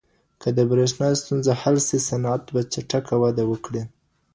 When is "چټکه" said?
2.71-3.15